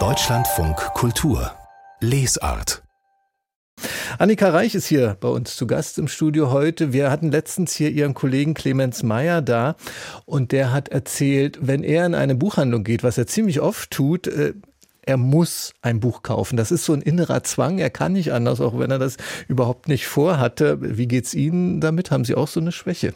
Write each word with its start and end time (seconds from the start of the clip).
Deutschlandfunk 0.00 0.76
Kultur 0.94 1.52
Lesart 2.00 2.82
Annika 4.18 4.48
Reich 4.48 4.74
ist 4.74 4.86
hier 4.86 5.16
bei 5.20 5.28
uns 5.28 5.54
zu 5.54 5.68
Gast 5.68 5.96
im 5.98 6.08
Studio 6.08 6.50
heute. 6.50 6.92
Wir 6.92 7.12
hatten 7.12 7.30
letztens 7.30 7.72
hier 7.72 7.90
ihren 7.90 8.14
Kollegen 8.14 8.54
Clemens 8.54 9.04
Meyer 9.04 9.42
da 9.42 9.76
und 10.24 10.50
der 10.50 10.72
hat 10.72 10.88
erzählt, 10.88 11.58
wenn 11.60 11.84
er 11.84 12.04
in 12.06 12.16
eine 12.16 12.34
Buchhandlung 12.34 12.82
geht, 12.82 13.04
was 13.04 13.16
er 13.16 13.28
ziemlich 13.28 13.60
oft 13.60 13.92
tut, 13.92 14.26
äh, 14.26 14.54
er 15.06 15.16
muss 15.16 15.72
ein 15.82 16.00
Buch 16.00 16.22
kaufen. 16.22 16.56
Das 16.56 16.72
ist 16.72 16.84
so 16.84 16.92
ein 16.92 17.02
innerer 17.02 17.42
Zwang. 17.42 17.78
Er 17.78 17.90
kann 17.90 18.12
nicht 18.12 18.32
anders, 18.32 18.60
auch 18.60 18.78
wenn 18.78 18.90
er 18.90 18.98
das 18.98 19.16
überhaupt 19.48 19.88
nicht 19.88 20.06
vorhatte. 20.06 20.78
Wie 20.80 21.06
geht's 21.06 21.34
Ihnen 21.34 21.80
damit? 21.80 22.10
Haben 22.10 22.24
Sie 22.24 22.34
auch 22.34 22.48
so 22.48 22.60
eine 22.60 22.72
Schwäche? 22.72 23.14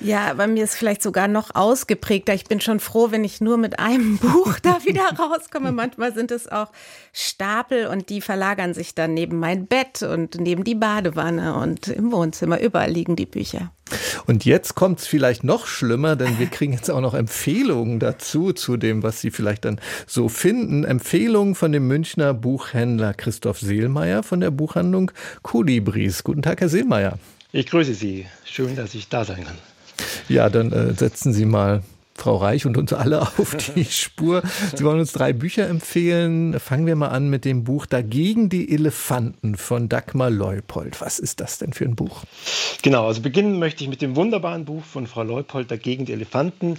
Ja, 0.00 0.34
bei 0.34 0.46
mir 0.46 0.64
ist 0.64 0.74
vielleicht 0.74 1.02
sogar 1.02 1.28
noch 1.28 1.54
ausgeprägter. 1.54 2.34
Ich 2.34 2.44
bin 2.44 2.60
schon 2.60 2.80
froh, 2.80 3.10
wenn 3.10 3.24
ich 3.24 3.40
nur 3.40 3.58
mit 3.58 3.78
einem 3.78 4.18
Buch 4.18 4.58
da 4.60 4.84
wieder 4.84 5.08
rauskomme. 5.18 5.72
Manchmal 5.72 6.14
sind 6.14 6.30
es 6.30 6.50
auch 6.50 6.70
Stapel 7.12 7.86
und 7.86 8.08
die 8.08 8.20
verlagern 8.20 8.74
sich 8.74 8.94
dann 8.94 9.14
neben 9.14 9.38
mein 9.38 9.66
Bett 9.66 10.02
und 10.02 10.40
neben 10.40 10.64
die 10.64 10.74
Badewanne 10.74 11.56
und 11.56 11.88
im 11.88 12.12
Wohnzimmer. 12.12 12.60
Überall 12.60 12.90
liegen 12.90 13.16
die 13.16 13.26
Bücher. 13.26 13.72
Und 14.26 14.44
jetzt 14.44 14.74
kommt 14.74 15.00
es 15.00 15.06
vielleicht 15.06 15.44
noch 15.44 15.66
schlimmer, 15.66 16.16
denn 16.16 16.38
wir 16.38 16.46
kriegen 16.46 16.72
jetzt 16.72 16.90
auch 16.90 17.00
noch 17.00 17.14
Empfehlungen 17.14 17.98
dazu, 17.98 18.52
zu 18.52 18.76
dem, 18.76 19.02
was 19.02 19.20
Sie 19.20 19.30
vielleicht 19.30 19.64
dann 19.64 19.80
so 20.06 20.28
finden. 20.28 20.84
Empfehlungen 20.84 21.54
von 21.54 21.72
dem 21.72 21.86
Münchner 21.86 22.34
Buchhändler 22.34 23.14
Christoph 23.14 23.60
Seelmeier 23.60 24.22
von 24.22 24.40
der 24.40 24.50
Buchhandlung 24.50 25.10
Kolibris. 25.42 26.24
Guten 26.24 26.42
Tag, 26.42 26.60
Herr 26.60 26.68
Seelmeier. 26.68 27.18
Ich 27.52 27.66
grüße 27.66 27.94
Sie. 27.94 28.26
Schön, 28.44 28.76
dass 28.76 28.94
ich 28.94 29.08
da 29.08 29.24
sein 29.24 29.44
kann. 29.44 29.56
Ja, 30.28 30.48
dann 30.50 30.72
äh, 30.72 30.94
setzen 30.94 31.32
Sie 31.32 31.44
mal 31.44 31.82
Frau 32.18 32.36
Reich 32.36 32.66
und 32.66 32.76
uns 32.76 32.92
alle 32.92 33.22
auf 33.38 33.56
die 33.74 33.84
Spur. 33.90 34.42
Sie 34.74 34.84
wollen 34.84 35.00
uns 35.00 35.12
drei 35.12 35.32
Bücher 35.32 35.68
empfehlen. 35.68 36.58
Fangen 36.58 36.86
wir 36.86 36.96
mal 36.96 37.08
an 37.08 37.30
mit 37.30 37.44
dem 37.44 37.64
Buch 37.64 37.86
Dagegen 37.86 38.48
die 38.48 38.72
Elefanten 38.72 39.56
von 39.56 39.88
Dagmar 39.88 40.30
Leupold. 40.30 41.00
Was 41.00 41.18
ist 41.18 41.40
das 41.40 41.58
denn 41.58 41.72
für 41.72 41.84
ein 41.84 41.94
Buch? 41.94 42.24
Genau, 42.82 43.06
also 43.06 43.22
beginnen 43.22 43.58
möchte 43.58 43.84
ich 43.84 43.90
mit 43.90 44.02
dem 44.02 44.16
wunderbaren 44.16 44.64
Buch 44.64 44.84
von 44.84 45.06
Frau 45.06 45.22
Leupold 45.22 45.70
Dagegen 45.70 46.04
die 46.04 46.12
Elefanten. 46.12 46.78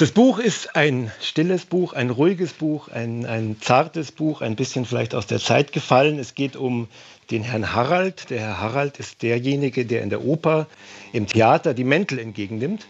Das 0.00 0.12
Buch 0.12 0.38
ist 0.38 0.76
ein 0.76 1.12
stilles 1.20 1.66
Buch, 1.66 1.92
ein 1.92 2.08
ruhiges 2.08 2.54
Buch, 2.54 2.88
ein, 2.88 3.26
ein 3.26 3.58
zartes 3.60 4.12
Buch, 4.12 4.40
ein 4.40 4.56
bisschen 4.56 4.86
vielleicht 4.86 5.14
aus 5.14 5.26
der 5.26 5.40
Zeit 5.40 5.72
gefallen. 5.72 6.18
Es 6.18 6.34
geht 6.34 6.56
um 6.56 6.88
den 7.30 7.42
Herrn 7.42 7.74
Harald. 7.74 8.30
Der 8.30 8.40
Herr 8.40 8.60
Harald 8.62 8.98
ist 8.98 9.22
derjenige, 9.22 9.84
der 9.84 10.00
in 10.00 10.08
der 10.08 10.24
Oper, 10.24 10.68
im 11.12 11.26
Theater 11.26 11.74
die 11.74 11.84
Mäntel 11.84 12.18
entgegennimmt. 12.18 12.86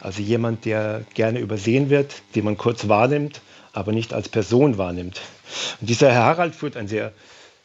Also 0.00 0.22
jemand, 0.22 0.64
der 0.64 1.02
gerne 1.14 1.40
übersehen 1.40 1.90
wird, 1.90 2.22
den 2.36 2.44
man 2.44 2.56
kurz 2.56 2.86
wahrnimmt, 2.86 3.40
aber 3.72 3.90
nicht 3.90 4.14
als 4.14 4.28
Person 4.28 4.78
wahrnimmt. 4.78 5.20
Und 5.80 5.90
dieser 5.90 6.12
Herr 6.12 6.26
Harald 6.26 6.54
führt 6.54 6.76
ein 6.76 6.86
sehr 6.86 7.10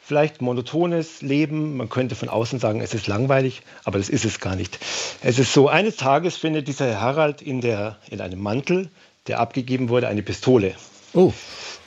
vielleicht 0.08 0.40
monotones 0.40 1.20
Leben. 1.20 1.76
Man 1.76 1.90
könnte 1.90 2.14
von 2.14 2.30
außen 2.30 2.58
sagen, 2.58 2.80
es 2.80 2.94
ist 2.94 3.06
langweilig, 3.08 3.60
aber 3.84 3.98
das 3.98 4.08
ist 4.08 4.24
es 4.24 4.40
gar 4.40 4.56
nicht. 4.56 4.78
Es 5.22 5.38
ist 5.38 5.52
so, 5.52 5.68
eines 5.68 5.96
Tages 5.96 6.38
findet 6.38 6.66
dieser 6.66 6.86
Herr 6.86 7.00
Harald 7.02 7.42
in, 7.42 7.60
der, 7.60 7.98
in 8.08 8.22
einem 8.22 8.40
Mantel, 8.40 8.88
der 9.26 9.38
abgegeben 9.38 9.90
wurde, 9.90 10.08
eine 10.08 10.22
Pistole. 10.22 10.74
Oh. 11.12 11.34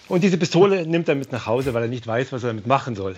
Und 0.07 0.23
diese 0.23 0.37
Pistole 0.37 0.85
nimmt 0.85 1.09
er 1.09 1.15
mit 1.15 1.31
nach 1.31 1.47
Hause, 1.47 1.73
weil 1.73 1.81
er 1.81 1.89
nicht 1.89 2.05
weiß, 2.05 2.31
was 2.31 2.43
er 2.43 2.49
damit 2.49 2.67
machen 2.67 2.95
soll. 2.95 3.15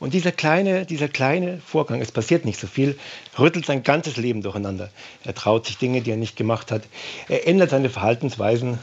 Und 0.00 0.14
dieser 0.14 0.32
kleine, 0.32 0.86
dieser 0.86 1.08
kleine 1.08 1.60
Vorgang, 1.64 2.00
es 2.00 2.10
passiert 2.10 2.46
nicht 2.46 2.58
so 2.58 2.66
viel, 2.66 2.98
rüttelt 3.38 3.66
sein 3.66 3.82
ganzes 3.82 4.16
Leben 4.16 4.40
durcheinander. 4.40 4.88
Er 5.24 5.34
traut 5.34 5.66
sich 5.66 5.76
Dinge, 5.76 6.00
die 6.00 6.10
er 6.10 6.16
nicht 6.16 6.36
gemacht 6.36 6.72
hat. 6.72 6.84
Er 7.28 7.46
ändert 7.46 7.68
seine 7.68 7.90
Verhaltensweisen. 7.90 8.78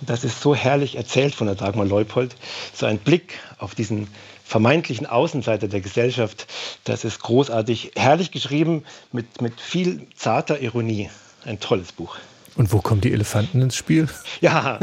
Und 0.00 0.10
das 0.10 0.24
ist 0.24 0.40
so 0.40 0.54
herrlich 0.54 0.96
erzählt 0.96 1.34
von 1.34 1.46
der 1.46 1.56
Dagmar 1.56 1.84
Leupold. 1.84 2.34
So 2.72 2.86
ein 2.86 2.98
Blick 2.98 3.38
auf 3.58 3.74
diesen 3.74 4.08
vermeintlichen 4.44 5.04
Außenseiter 5.04 5.68
der 5.68 5.82
Gesellschaft. 5.82 6.46
Das 6.84 7.04
ist 7.04 7.20
großartig, 7.20 7.92
herrlich 7.94 8.30
geschrieben, 8.30 8.84
mit, 9.12 9.42
mit 9.42 9.60
viel 9.60 10.06
zarter 10.16 10.60
Ironie. 10.60 11.10
Ein 11.44 11.60
tolles 11.60 11.92
Buch. 11.92 12.16
Und 12.54 12.72
wo 12.72 12.80
kommen 12.80 13.00
die 13.00 13.12
Elefanten 13.12 13.60
ins 13.62 13.76
Spiel? 13.76 14.08
Ja, 14.40 14.80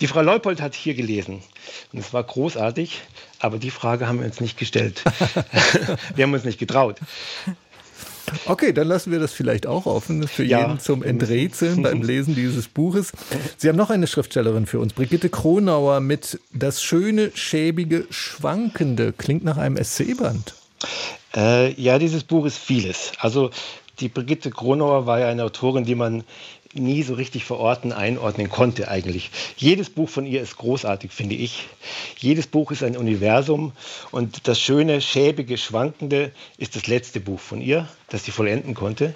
die 0.00 0.08
Frau 0.08 0.20
Leupold 0.20 0.60
hat 0.60 0.74
hier 0.74 0.94
gelesen. 0.94 1.42
Und 1.92 1.98
es 2.00 2.12
war 2.12 2.24
großartig, 2.24 3.02
aber 3.38 3.58
die 3.58 3.70
Frage 3.70 4.08
haben 4.08 4.18
wir 4.18 4.26
uns 4.26 4.40
nicht 4.40 4.58
gestellt. 4.58 5.04
wir 6.14 6.24
haben 6.24 6.32
uns 6.32 6.44
nicht 6.44 6.58
getraut. 6.58 6.98
Okay, 8.46 8.72
dann 8.72 8.88
lassen 8.88 9.12
wir 9.12 9.20
das 9.20 9.32
vielleicht 9.32 9.66
auch 9.66 9.86
offen 9.86 10.26
für 10.26 10.44
ja. 10.44 10.60
jeden 10.60 10.80
zum 10.80 11.02
Enträtseln 11.02 11.82
beim 11.82 12.02
Lesen 12.02 12.34
dieses 12.34 12.66
Buches. 12.66 13.12
Sie 13.56 13.68
haben 13.68 13.76
noch 13.76 13.90
eine 13.90 14.06
Schriftstellerin 14.06 14.66
für 14.66 14.80
uns, 14.80 14.92
Brigitte 14.92 15.28
Kronauer 15.28 16.00
mit 16.00 16.40
Das 16.52 16.82
schöne, 16.82 17.30
schäbige, 17.34 18.06
schwankende. 18.10 19.12
Klingt 19.12 19.44
nach 19.44 19.56
einem 19.56 19.76
Essayband. 19.76 20.54
Äh, 21.36 21.80
ja, 21.80 21.98
dieses 21.98 22.24
Buch 22.24 22.46
ist 22.46 22.58
vieles. 22.58 23.12
Also 23.18 23.50
die 24.00 24.08
Brigitte 24.08 24.50
Kronauer 24.50 25.06
war 25.06 25.20
ja 25.20 25.28
eine 25.28 25.44
Autorin, 25.44 25.84
die 25.84 25.94
man 25.94 26.24
nie 26.74 27.02
so 27.02 27.14
richtig 27.14 27.44
verorten, 27.44 27.92
einordnen 27.92 28.50
konnte 28.50 28.88
eigentlich. 28.88 29.30
Jedes 29.56 29.88
Buch 29.88 30.08
von 30.08 30.26
ihr 30.26 30.42
ist 30.42 30.58
großartig, 30.58 31.10
finde 31.10 31.34
ich. 31.34 31.68
Jedes 32.18 32.46
Buch 32.46 32.70
ist 32.70 32.82
ein 32.82 32.96
Universum 32.96 33.72
und 34.10 34.46
das 34.46 34.60
schöne, 34.60 35.00
schäbige, 35.00 35.56
schwankende 35.56 36.32
ist 36.58 36.76
das 36.76 36.86
letzte 36.86 37.20
Buch 37.20 37.40
von 37.40 37.60
ihr, 37.60 37.88
das 38.08 38.24
sie 38.24 38.30
vollenden 38.30 38.74
konnte. 38.74 39.14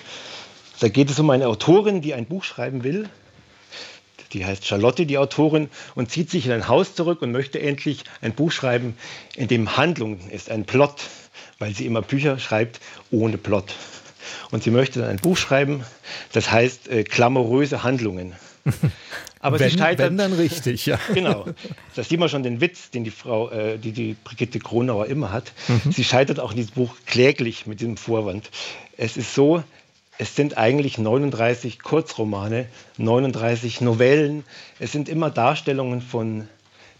Da 0.81 0.89
geht 0.89 1.11
es 1.11 1.19
um 1.19 1.29
eine 1.29 1.49
Autorin, 1.49 2.01
die 2.01 2.15
ein 2.15 2.27
Buch 2.27 2.45
schreiben 2.45 2.85
will. 2.85 3.09
Die 4.33 4.47
heißt 4.47 4.65
Charlotte, 4.65 5.07
die 5.07 5.19
Autorin, 5.19 5.69
und 5.97 6.11
zieht 6.11 6.31
sich 6.31 6.47
in 6.47 6.53
ein 6.53 6.69
Haus 6.69 6.95
zurück 6.95 7.21
und 7.21 7.33
möchte 7.33 7.61
endlich 7.61 8.05
ein 8.23 8.33
Buch 8.33 8.53
schreiben, 8.53 8.97
in 9.35 9.49
dem 9.49 9.77
Handlung 9.77 10.21
ist, 10.31 10.51
ein 10.51 10.65
Plot, 10.65 11.03
weil 11.59 11.75
sie 11.75 11.85
immer 11.85 12.01
Bücher 12.01 12.39
schreibt 12.39 12.81
ohne 13.11 13.39
Plot. 13.39 13.75
Und 14.50 14.62
sie 14.62 14.71
möchte 14.71 15.00
dann 15.00 15.11
ein 15.11 15.16
Buch 15.16 15.37
schreiben, 15.37 15.84
das 16.33 16.50
heißt 16.50 16.88
äh, 16.88 17.05
Klamoröse 17.05 17.83
Handlungen. 17.83 18.34
Aber 19.41 19.59
wenn, 19.59 19.71
sie 19.71 19.78
scheitert. 19.78 20.11
Wenn 20.11 20.19
dann 20.19 20.33
richtig, 20.34 20.87
ja. 20.87 20.99
Genau. 21.15 21.47
Da 21.94 22.03
sieht 22.03 22.21
man 22.21 22.28
schon 22.28 22.43
den 22.43 22.61
Witz, 22.61 22.91
den 22.91 23.05
die 23.05 23.11
Frau, 23.11 23.50
äh, 23.50 23.78
die, 23.78 23.93
die 23.93 24.16
Brigitte 24.22 24.59
Kronauer 24.59 25.06
immer 25.06 25.33
hat. 25.33 25.53
Mhm. 25.69 25.93
Sie 25.93 26.05
scheitert 26.05 26.41
auch 26.41 26.50
in 26.50 26.59
diesem 26.59 26.75
Buch 26.75 26.94
kläglich 27.06 27.66
mit 27.66 27.81
diesem 27.81 27.97
Vorwand. 27.97 28.50
Es 28.99 29.16
ist 29.16 29.34
so, 29.34 29.62
es 30.19 30.37
sind 30.37 30.59
eigentlich 30.59 30.99
39 30.99 31.78
Kurzromane, 31.78 32.67
39 32.99 33.81
Novellen. 33.81 34.44
Es 34.78 34.93
sind 34.93 35.09
immer 35.09 35.31
Darstellungen 35.31 36.03
von 36.03 36.49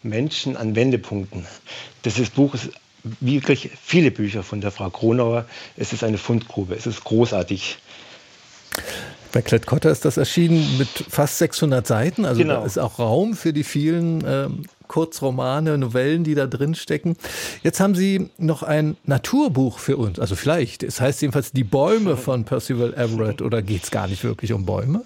Menschen 0.03 0.57
an 0.57 0.75
Wendepunkten. 0.75 1.47
Das 2.03 2.15
Buch 2.31 2.55
ist 2.55 2.71
wirklich 3.21 3.71
viele 3.83 4.11
Bücher 4.11 4.43
von 4.43 4.61
der 4.61 4.71
Frau 4.71 4.91
Kronauer. 4.91 5.47
Es 5.77 5.93
ist 5.93 6.05
eine 6.05 6.19
Fundgrube. 6.19 6.75
Es 6.75 6.87
ist 6.87 7.05
großartig. 7.05 7.79
Bei 9.33 9.43
Klett-Cotta 9.43 9.91
ist 9.91 10.05
das 10.05 10.17
erschienen 10.17 10.79
mit 10.79 10.89
fast 10.89 11.39
600 11.39 11.87
Seiten. 11.87 12.25
Also 12.25 12.43
genau. 12.43 12.61
da 12.61 12.67
ist 12.67 12.79
auch 12.79 12.99
Raum 12.99 13.35
für 13.35 13.53
die 13.53 13.63
vielen 13.63 14.25
ähm, 14.27 14.65
Kurzromane, 14.89 15.79
Novellen, 15.79 16.25
die 16.25 16.35
da 16.35 16.47
drin 16.47 16.75
stecken. 16.75 17.17
Jetzt 17.63 17.79
haben 17.79 17.95
Sie 17.95 18.31
noch 18.39 18.65
ein 18.65 18.97
Naturbuch 19.05 19.79
für 19.79 19.97
uns. 19.97 20.19
Also 20.19 20.35
vielleicht. 20.35 20.83
Es 20.83 21.01
heißt 21.01 21.23
jedenfalls 21.23 21.53
Die 21.53 21.65
Bäume 21.65 22.17
von 22.17 22.45
Percival 22.45 22.93
Everett. 22.95 23.41
Oder 23.41 23.63
geht 23.63 23.85
es 23.85 23.91
gar 23.91 24.09
nicht 24.09 24.25
wirklich 24.25 24.53
um 24.53 24.67
Bäume? 24.67 25.05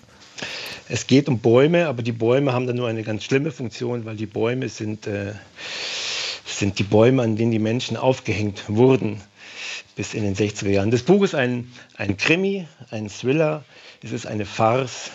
Es 0.88 1.06
geht 1.06 1.28
um 1.28 1.38
Bäume, 1.38 1.86
aber 1.86 2.02
die 2.02 2.12
Bäume 2.12 2.52
haben 2.52 2.66
dann 2.66 2.76
nur 2.76 2.88
eine 2.88 3.02
ganz 3.02 3.24
schlimme 3.24 3.50
Funktion, 3.50 4.04
weil 4.04 4.16
die 4.16 4.26
Bäume 4.26 4.68
sind... 4.68 5.06
Äh 5.06 5.32
sind 6.58 6.78
die 6.78 6.84
Bäume, 6.84 7.22
an 7.22 7.36
denen 7.36 7.50
die 7.50 7.58
Menschen 7.58 7.96
aufgehängt 7.96 8.64
wurden 8.68 9.20
bis 9.96 10.14
in 10.14 10.22
den 10.22 10.34
60er 10.34 10.68
Jahren. 10.68 10.90
Das 10.90 11.02
Buch 11.02 11.22
ist 11.22 11.34
ein, 11.34 11.72
ein 11.96 12.16
Krimi, 12.16 12.66
ein 12.90 13.08
Thriller, 13.08 13.64
es 14.02 14.12
ist 14.12 14.26
eine 14.26 14.44
Farce, 14.44 15.10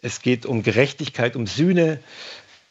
es 0.00 0.22
geht 0.22 0.46
um 0.46 0.62
Gerechtigkeit, 0.62 1.34
um 1.34 1.46
Sühne. 1.46 1.98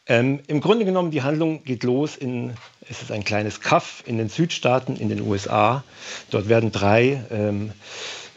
Ähm, 0.06 0.40
Im 0.46 0.60
Grunde 0.60 0.86
genommen, 0.86 1.10
die 1.10 1.22
Handlung 1.22 1.62
geht 1.64 1.84
los 1.84 2.16
in, 2.16 2.54
es 2.88 3.02
ist 3.02 3.12
ein 3.12 3.24
kleines 3.24 3.60
Kaff 3.60 4.02
in 4.06 4.16
den 4.16 4.30
Südstaaten 4.30 4.96
in 4.96 5.10
den 5.10 5.20
USA. 5.20 5.84
Dort 6.30 6.48
werden 6.48 6.72
drei 6.72 7.22
ähm, 7.30 7.72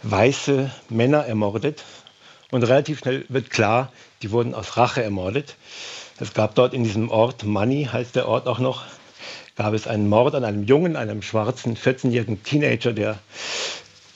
weiße 0.04 0.70
Männer 0.90 1.26
ermordet 1.26 1.86
und 2.52 2.64
relativ 2.64 3.00
schnell 3.00 3.26
wird 3.30 3.50
klar, 3.50 3.92
die 4.22 4.32
wurden 4.32 4.54
aus 4.54 4.76
Rache 4.76 5.02
ermordet. 5.02 5.56
Es 6.20 6.34
gab 6.34 6.54
dort 6.56 6.74
in 6.74 6.84
diesem 6.84 7.10
Ort, 7.10 7.46
Money 7.46 7.90
heißt 7.92 8.16
der 8.16 8.28
Ort 8.28 8.48
auch 8.48 8.60
noch, 8.60 8.84
gab 9.62 9.76
es 9.76 9.86
einen 9.86 10.10
Mord 10.10 10.34
an 10.34 10.44
einem 10.44 10.64
Jungen, 10.64 10.96
einem 10.96 11.22
schwarzen 11.22 11.78
14-jährigen 11.78 12.42
Teenager, 12.42 12.94
der 12.94 13.20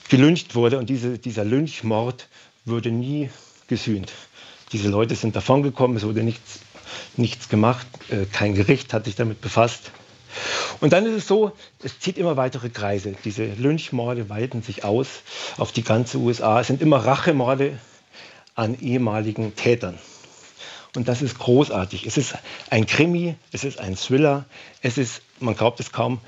gelyncht 0.08 0.56
wurde. 0.56 0.76
Und 0.76 0.90
diese, 0.90 1.18
dieser 1.18 1.44
Lynchmord 1.44 2.26
wurde 2.64 2.90
nie 2.90 3.30
gesühnt. 3.68 4.12
Diese 4.72 4.88
Leute 4.88 5.14
sind 5.14 5.36
davongekommen, 5.36 5.96
es 5.96 6.02
wurde 6.02 6.24
nichts, 6.24 6.58
nichts 7.16 7.48
gemacht, 7.48 7.86
äh, 8.10 8.24
kein 8.24 8.56
Gericht 8.56 8.92
hat 8.92 9.04
sich 9.04 9.14
damit 9.14 9.40
befasst. 9.40 9.92
Und 10.80 10.92
dann 10.92 11.06
ist 11.06 11.14
es 11.14 11.28
so, 11.28 11.52
es 11.80 12.00
zieht 12.00 12.18
immer 12.18 12.36
weitere 12.36 12.68
Kreise. 12.68 13.14
Diese 13.24 13.44
Lynchmorde 13.44 14.28
weiten 14.28 14.62
sich 14.62 14.82
aus 14.82 15.22
auf 15.58 15.70
die 15.70 15.84
ganze 15.84 16.18
USA. 16.18 16.60
Es 16.60 16.66
sind 16.66 16.82
immer 16.82 17.06
Rachemorde 17.06 17.78
an 18.56 18.76
ehemaligen 18.80 19.54
Tätern. 19.54 19.96
Und 20.96 21.08
das 21.08 21.22
ist 21.22 21.38
großartig. 21.38 22.06
Es 22.06 22.16
ist 22.16 22.34
ein 22.70 22.86
Krimi, 22.86 23.36
es 23.52 23.64
ist 23.64 23.78
ein 23.78 23.96
Thriller, 23.96 24.44
es 24.82 24.98
ist, 24.98 25.22
man 25.40 25.56
glaubt 25.56 25.80
es 25.80 25.92
kaum, 25.92 26.20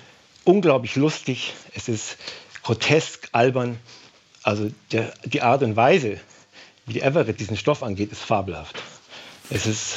unglaublich 0.44 0.96
lustig, 0.96 1.54
es 1.74 1.88
ist 1.88 2.16
grotesk, 2.62 3.28
albern. 3.32 3.78
Also 4.42 4.70
der, 4.92 5.12
die 5.24 5.42
Art 5.42 5.62
und 5.62 5.76
Weise, 5.76 6.18
wie 6.86 6.94
die 6.94 7.02
Everett 7.02 7.40
diesen 7.40 7.56
Stoff 7.56 7.82
angeht, 7.82 8.12
ist 8.12 8.22
fabelhaft. 8.22 8.82
Es 9.50 9.66
ist 9.66 9.96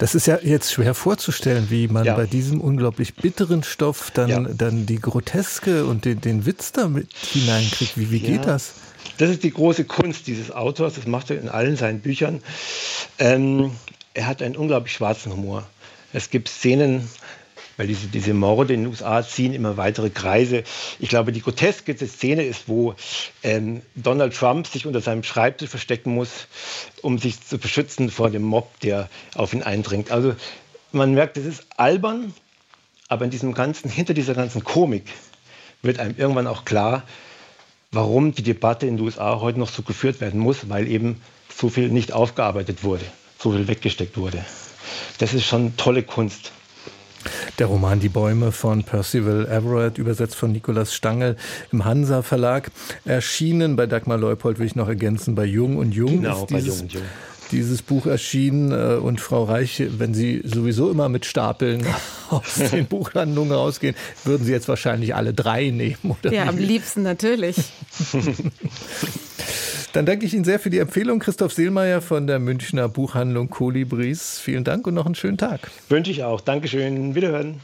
das 0.00 0.14
ist 0.14 0.26
ja 0.26 0.38
jetzt 0.42 0.72
schwer 0.72 0.94
vorzustellen, 0.94 1.66
wie 1.68 1.86
man 1.86 2.06
ja. 2.06 2.16
bei 2.16 2.24
diesem 2.24 2.62
unglaublich 2.62 3.16
bitteren 3.16 3.62
Stoff 3.62 4.10
dann, 4.10 4.28
ja. 4.30 4.40
dann 4.40 4.86
die 4.86 4.96
Groteske 4.96 5.84
und 5.84 6.06
den, 6.06 6.22
den 6.22 6.46
Witz 6.46 6.72
da 6.72 6.88
mit 6.88 7.12
hineinkriegt. 7.12 7.98
Wie, 7.98 8.10
wie 8.10 8.16
ja. 8.16 8.28
geht 8.30 8.46
das? 8.46 8.72
Das 9.18 9.28
ist 9.28 9.42
die 9.42 9.50
große 9.50 9.84
Kunst 9.84 10.26
dieses 10.26 10.50
Autors, 10.50 10.94
das 10.94 11.06
macht 11.06 11.28
er 11.28 11.38
in 11.38 11.50
allen 11.50 11.76
seinen 11.76 12.00
Büchern. 12.00 12.42
Ähm, 13.20 13.72
er 14.14 14.26
hat 14.26 14.42
einen 14.42 14.56
unglaublich 14.56 14.94
schwarzen 14.94 15.30
Humor. 15.30 15.66
Es 16.12 16.30
gibt 16.30 16.48
Szenen, 16.48 17.08
weil 17.76 17.86
diese, 17.86 18.08
diese 18.08 18.32
Morde 18.32 18.72
in 18.72 18.84
den 18.84 18.90
USA 18.90 19.22
ziehen 19.22 19.52
immer 19.52 19.76
weitere 19.76 20.08
Kreise. 20.08 20.64
Ich 20.98 21.10
glaube, 21.10 21.30
die 21.30 21.42
groteske 21.42 21.94
Szene 21.96 22.44
ist, 22.44 22.66
wo 22.66 22.94
ähm, 23.42 23.82
Donald 23.94 24.34
Trump 24.34 24.66
sich 24.66 24.86
unter 24.86 25.02
seinem 25.02 25.22
Schreibtisch 25.22 25.68
verstecken 25.68 26.14
muss, 26.14 26.48
um 27.02 27.18
sich 27.18 27.46
zu 27.46 27.58
beschützen 27.58 28.10
vor 28.10 28.30
dem 28.30 28.42
Mob, 28.42 28.80
der 28.80 29.10
auf 29.34 29.52
ihn 29.52 29.62
eindringt. 29.62 30.10
Also 30.10 30.34
man 30.90 31.12
merkt, 31.12 31.36
es 31.36 31.44
ist 31.44 31.66
albern, 31.76 32.34
aber 33.08 33.26
in 33.26 33.30
diesem 33.30 33.52
ganzen, 33.52 33.90
hinter 33.90 34.14
dieser 34.14 34.34
ganzen 34.34 34.64
Komik 34.64 35.04
wird 35.82 35.98
einem 35.98 36.16
irgendwann 36.16 36.46
auch 36.46 36.64
klar, 36.64 37.02
warum 37.92 38.34
die 38.34 38.42
Debatte 38.42 38.86
in 38.86 38.96
den 38.96 39.04
USA 39.04 39.40
heute 39.40 39.58
noch 39.58 39.68
so 39.68 39.82
geführt 39.82 40.22
werden 40.22 40.40
muss, 40.40 40.70
weil 40.70 40.88
eben 40.88 41.20
so 41.52 41.68
viel 41.68 41.88
nicht 41.88 42.12
aufgearbeitet 42.12 42.84
wurde, 42.84 43.04
so 43.38 43.52
viel 43.52 43.68
weggesteckt 43.68 44.16
wurde. 44.16 44.44
Das 45.18 45.34
ist 45.34 45.44
schon 45.44 45.76
tolle 45.76 46.02
Kunst. 46.02 46.52
Der 47.58 47.66
Roman 47.66 48.00
Die 48.00 48.08
Bäume 48.08 48.50
von 48.50 48.82
Percival 48.82 49.46
Everett, 49.46 49.98
übersetzt 49.98 50.36
von 50.36 50.52
Nikolaus 50.52 50.94
Stangl 50.94 51.36
im 51.70 51.84
Hansa 51.84 52.22
Verlag, 52.22 52.70
erschienen 53.04 53.76
bei 53.76 53.86
Dagmar 53.86 54.16
Leupold, 54.16 54.58
will 54.58 54.66
ich 54.66 54.76
noch 54.76 54.88
ergänzen, 54.88 55.34
bei 55.34 55.44
Jung 55.44 55.76
und 55.76 55.92
Jung. 55.92 56.22
Genau, 56.22 56.46
bei 56.46 56.58
Jung 56.58 56.80
und 56.80 56.92
Jung 56.92 57.02
dieses 57.50 57.82
Buch 57.82 58.06
erschienen 58.06 58.72
äh, 58.72 58.94
und 58.94 59.20
Frau 59.20 59.44
Reich, 59.44 59.82
wenn 59.98 60.14
Sie 60.14 60.40
sowieso 60.44 60.90
immer 60.90 61.08
mit 61.08 61.26
Stapeln 61.26 61.84
aus 62.30 62.54
den 62.54 62.86
Buchhandlungen 62.86 63.52
rausgehen, 63.52 63.94
würden 64.24 64.44
Sie 64.44 64.52
jetzt 64.52 64.68
wahrscheinlich 64.68 65.14
alle 65.14 65.34
drei 65.34 65.70
nehmen, 65.70 65.98
oder? 66.22 66.32
Ja, 66.32 66.46
am 66.46 66.58
liebsten 66.58 67.02
natürlich. 67.02 67.56
Dann 69.92 70.06
danke 70.06 70.24
ich 70.24 70.34
Ihnen 70.34 70.44
sehr 70.44 70.60
für 70.60 70.70
die 70.70 70.78
Empfehlung, 70.78 71.18
Christoph 71.18 71.52
Seelmeier 71.52 72.00
von 72.00 72.28
der 72.28 72.38
Münchner 72.38 72.88
Buchhandlung 72.88 73.50
Kolibris. 73.50 74.38
Vielen 74.38 74.62
Dank 74.62 74.86
und 74.86 74.94
noch 74.94 75.06
einen 75.06 75.16
schönen 75.16 75.36
Tag. 75.36 75.68
Wünsche 75.88 76.12
ich 76.12 76.22
auch. 76.22 76.40
Dankeschön. 76.40 77.16
Wiederhören. 77.16 77.60